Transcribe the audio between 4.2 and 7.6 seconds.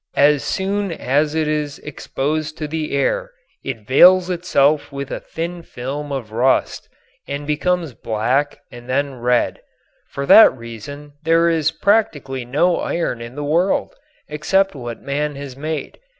itself with a thin film of rust and